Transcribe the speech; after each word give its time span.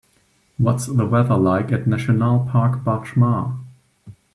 What's 0.57 0.87
the 0.87 1.05
weather 1.05 1.37
like 1.37 1.71
at 1.71 1.85
Nationaal 1.85 2.49
park 2.51 2.83
Bạch 2.83 3.13
Mã 3.17 3.55